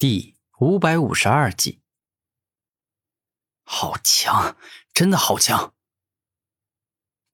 [0.00, 1.82] 第五百五十二集，
[3.64, 4.56] 好强，
[4.94, 5.74] 真的好强！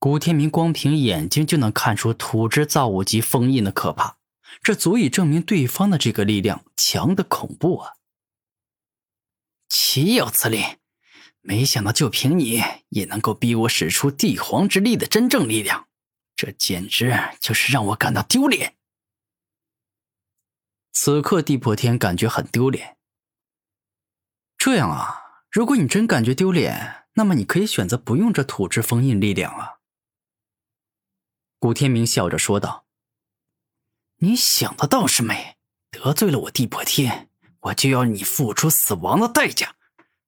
[0.01, 4.19] 古天明光凭眼睛就能看出土之造物级封印的可怕，
[4.65, 7.93] 这足以证明对方的这个力量强的恐怖啊！
[9.69, 10.65] 岂有此理！
[11.43, 15.87] 没想到就凭你也能够逼我使出帝皇之力的真正力量，
[16.35, 18.76] 这简直就是让我感到丢脸。
[20.99, 22.97] 此刻，地破天感觉很丢脸。
[24.57, 29.75] 这样啊，如果你真感觉丢脸，那么你可以选择不用这土之封印力量啊。
[31.59, 32.87] 古天明笑着说道
[34.21, 35.59] ：“你想的倒是美，
[35.91, 37.29] 得罪了我地破天，
[37.61, 39.77] 我就要你付出死亡的代价。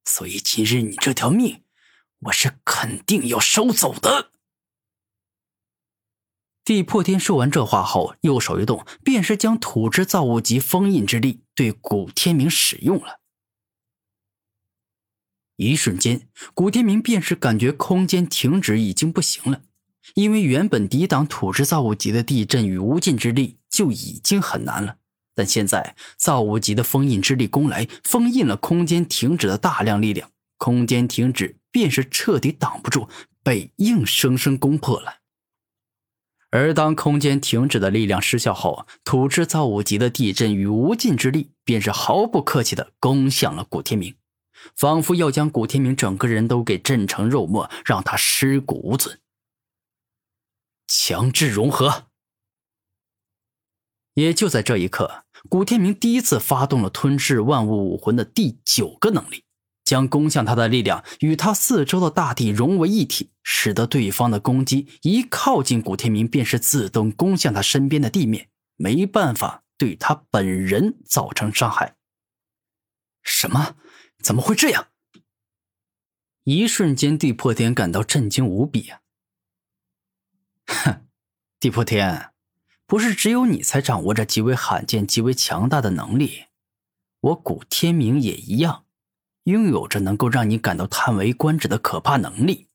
[0.05, 1.65] 所以今日你这条命，
[2.19, 4.33] 我是肯定要收走的。”
[6.69, 13.21] 地破天说完这话后，右手一动，便是将土之造物级封印之力对古天明使用了。
[15.57, 19.63] 一瞬间，古天明便是感觉空间停止已经不行了，
[20.15, 24.97] 因为原本抵挡土之造物级的地震与无尽之力就已经很难了，
[25.35, 33.09] 但现在造物级的封印之力攻来，封印了空间停止的大量力量，空间停止便是彻底挡不住，
[33.43, 35.18] 被硬生生攻破了。
[36.51, 44.15] 而当空间停止的力量失效后，土之造物级的地震与无尽之力便是毫不客气的攻向了古天明，
[44.75, 49.21] 仿佛要将古天明整个人都给震成肉末，让他尸骨无存。
[50.87, 52.07] 强制融合。
[54.15, 59.45] 也就在这一刻，古天明第一次发动了吞噬万物武魂的第九个能力。
[59.89, 71.97] 将攻向他的力量与他四周的大地融为一体，使得对方的攻击一靠近古天明，便是自动攻向他身边的地面，没办法对他本人造成伤害。
[73.23, 73.77] 什么？
[74.23, 74.89] 怎么会这样？
[76.45, 79.01] 一瞬间，地破天感到震惊无比啊！
[80.67, 81.07] 哼，
[81.59, 82.33] 地破天，
[82.87, 86.45] 不是只有你才掌握着极为罕见、极为强大的能力，
[87.21, 88.85] 我古天明也一样。
[89.49, 92.69] 拥有着能够让你感到叹为观止的可怕能力，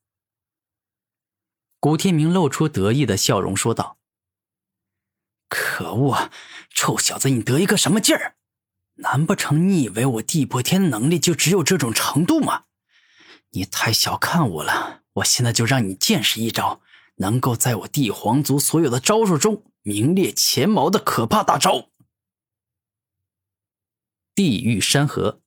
[1.78, 3.96] 古天明露出得意的笑容说道
[5.48, 6.30] ：“可恶，
[6.70, 8.34] 臭小子，你得意个什么劲儿？
[8.94, 12.64] 难不成你以为我地破天能力就只有这种程度吗？
[13.50, 15.02] 你太小看我了！
[15.14, 16.80] 我现在就让你见识一招，
[17.16, 21.90] 能够在我帝皇族所有的招数中名列前茅的可怕大招——
[24.34, 25.40] 地狱山河。”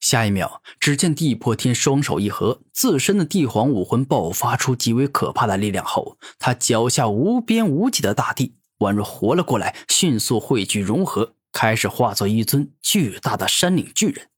[0.00, 14.28] 下一秒，只见地破天双手一合，自身的帝皇武魂爆发出极为可怕的力量后，他脚下无边无际的大地宛若活了过来，迅速汇聚融合，开始化作一尊巨大的山岭巨人。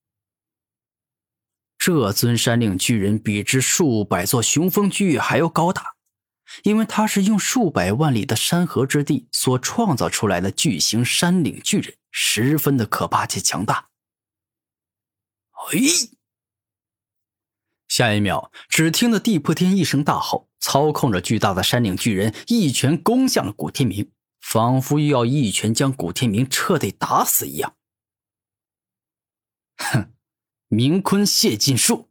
[1.79, 5.95] 这尊山岭巨人比之数百座雄风巨岳还要高大，
[6.65, 13.92] 因为他是用数百万里的山河之地所创造出来的巨型山岭巨人，十分的可怕且强大。
[15.71, 15.79] 哎！
[17.89, 27.77] 下一秒，只听得地破天一声大吼，操控着巨大的山岭巨人一拳攻向了古天明，仿佛又要一拳将古天明彻底打死一样。
[29.77, 30.13] 哼！
[30.69, 32.09] 明坤谢尽术。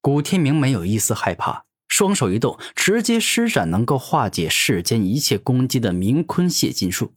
[0.00, 7.16] 古天明没有一丝害怕，双手一动，直接施展能够化解世间一切攻击的明坤谢尽术。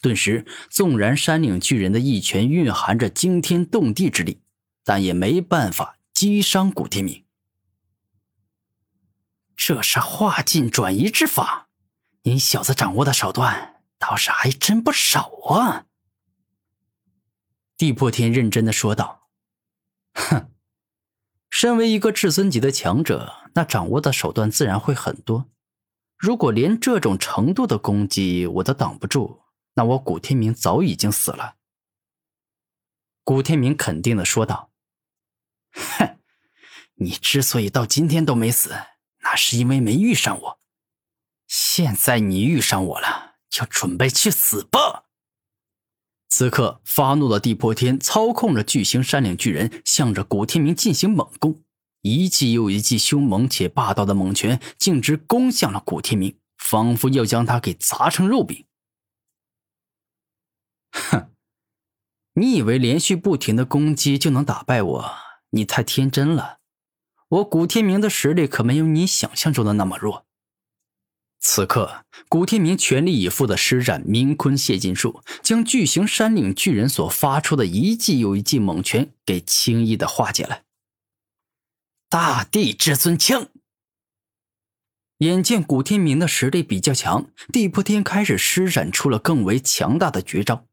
[0.00, 4.40] 顿时，纵然山岭巨人的一拳蕴含着惊天动地之力，
[4.84, 7.24] 但也没办法击伤古天明。
[9.56, 11.68] 这是化劲转移之法，
[12.22, 15.86] 你小子掌握的手段倒是还真不少啊！
[17.76, 19.28] 地破天认真的说道
[20.14, 20.50] ：“哼，
[21.50, 25.48] 身为一个至尊级的强者，那掌握的手段自然会很多。
[26.16, 29.40] 如果连这种程度的攻击我都挡不住。”
[29.78, 31.54] 那我古天明早已经死了。
[33.22, 34.72] 古天明肯定的说道
[35.70, 36.18] ：“哼，
[36.94, 38.70] 你之所以到今天都没死，
[39.18, 40.58] 那是因为没遇上我。
[41.46, 45.04] 现在你遇上我了，就准备去死吧！”
[46.28, 51.62] 此刻，发怒的地破天操控着巨型山岭巨人，向着古天明进行猛攻，
[52.00, 58.64] 一记又一记凶猛且霸道的猛拳，径直攻向了古天明，仿佛要将他给砸成肉饼。
[60.90, 61.30] 哼，
[62.38, 65.14] 你以为连续不停的攻击就能打败我？
[65.50, 66.58] 你太天真了。
[67.28, 70.24] 我古天明的实力可没有你想象中的那么弱。
[71.40, 80.62] 此刻，古天明全力以赴的施展明坤谢尽术，将巨型山岭巨人所发出的一记又一记猛拳给轻易的化解了。
[82.08, 83.48] 大地至尊枪。
[85.18, 90.67] 眼见古天明的实力比较强，地破天开始施展出了更为强大的绝招，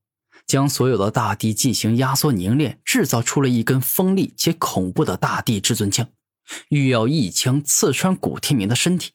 [0.47, 6.09] 将所有的大地进行压缩凝练，制造出了一根锋利且恐怖的大地至尊枪，
[6.69, 9.11] 欲要一枪刺穿古天明的身体。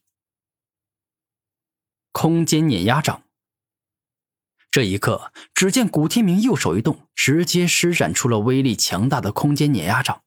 [2.13, 3.23] 空间碾压掌。
[4.71, 10.23] 这一刻，只见古天明右手一动，直接施展出了威力强大的空间碾压掌。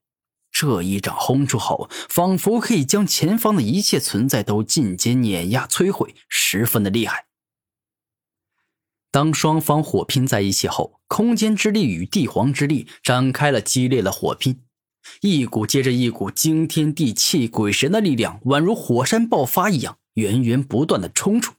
[0.52, 7.26] 这一掌轰出后，仿佛可以将前方的一切存在都尽皆碾压摧毁，十分的厉害。
[9.14, 14.66] 当双方火拼在一起后，空间之力与帝皇之力展开了激烈的火拼，
[15.22, 21.54] 一股接着一股惊天地泣鬼神的力量，宛如火山爆发一样，源源不断的冲出。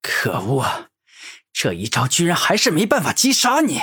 [0.00, 0.90] 可恶，啊
[1.52, 3.80] 这一招居然还是没办法击杀你！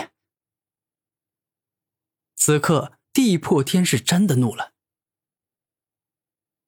[2.38, 4.72] 此刻，地破天是真的怒了。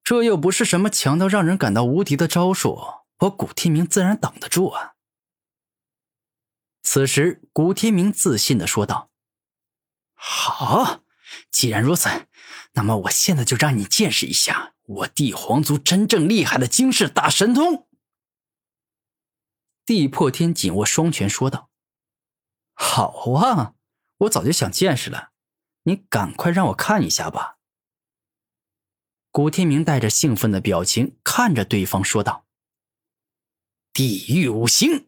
[0.03, 4.92] 这又不是什么强到让人感到无敌的招数，我古天明自然挡得住啊！
[6.83, 9.09] 此时，古天明自信的说道
[10.13, 11.01] ：“好，
[11.49, 12.27] 既然如此，
[12.73, 17.87] 那么我现在就让你见识一下我帝皇族真正厉害的惊世大神通！”
[19.85, 21.69] 地破天紧握双拳说道
[22.75, 23.75] ：“好啊，
[24.17, 25.31] 我早就想见识了，
[25.83, 27.57] 你赶快让我看一下吧。”
[29.31, 32.45] 古天明带着兴奋的表情看着对方说道
[33.93, 35.07] ：“地狱五行。”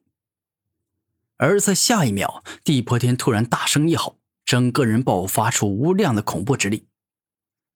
[1.37, 6.87] 而在下一秒，地破天突然大声一吼，整个人爆发出无量的恐怖之力。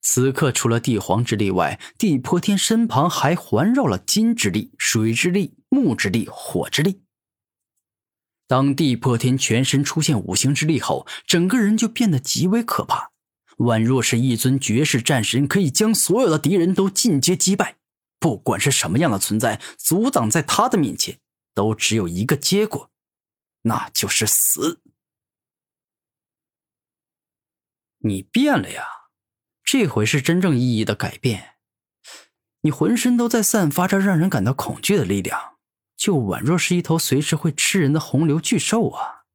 [0.01, 7.01] 此刻，除了地皇之力外，地破天身旁还环绕了金之力、水之力、木之力、火之力。
[8.47, 13.09] 当地破天全身出现五行之力后，整个人就变得极为可怕，
[13.57, 17.75] 宛若是一尊绝世战神，可以将所有的敌人都尽皆击败。
[18.19, 21.19] 不管是什么样的存在，阻挡在他的面前，
[21.53, 22.88] 都只有一个结果，
[23.61, 24.81] 那就是死。
[27.99, 28.85] 你变了呀！
[29.61, 31.57] 这回是真正意义的改变，
[32.61, 35.59] 你浑身都在散发着让人感到恐惧的力量，
[35.95, 39.25] 就宛若是一头随时会吃人的洪流巨兽啊！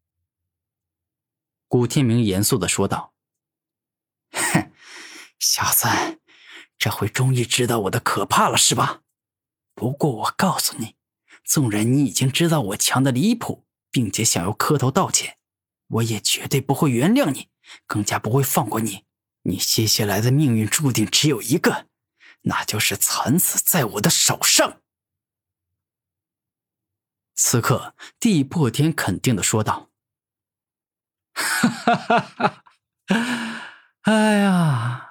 [1.68, 3.14] 古天明严肃的说道
[4.32, 4.72] ：“哼，
[5.38, 5.86] 小子，
[6.76, 9.02] 这回终于知道我的可怕了是吧？
[9.74, 10.96] 不过我告诉你，
[11.44, 13.64] 纵然你已经知道我强的离谱，
[13.94, 15.38] 并且想要磕头道歉，
[15.86, 17.48] 我也绝对不会原谅你，
[17.86, 19.04] 更加不会放过你。”
[19.46, 21.86] 你接下来的命运注定只有一个，
[22.42, 24.80] 那就是惨死在我的手上。
[27.34, 29.90] 此刻，地破天肯定的说道
[31.34, 32.64] ：“哈哈哈哈
[33.06, 33.70] 哈！
[34.00, 35.10] 哎呀！”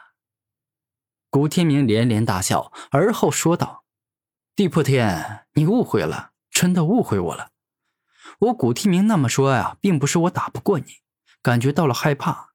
[1.30, 3.86] 古天明连连大笑，而后说道
[4.58, 7.52] ：“地破天，你误会了，真的误会我了。
[8.40, 10.86] 我古天明那么说呀，并不是我打不过你，
[11.42, 12.50] 感觉到了害怕。”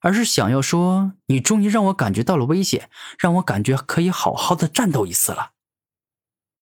[0.00, 2.88] 而是想要说，你终于让我感觉到了危险，
[3.18, 5.50] 让我感觉可以好好的战斗一次了。